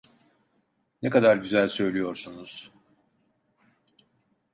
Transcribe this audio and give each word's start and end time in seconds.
Ne 1.01 1.09
kadar 1.09 1.37
güzel 1.37 1.69
söylüyorsunuz… 1.69 2.71